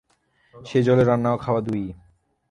সেই 0.55 0.83
জলে 0.83 1.03
রান্না 1.03 1.29
ও 1.33 1.37
খাওয়া 1.37 1.61
দুই-ই। 1.61 1.89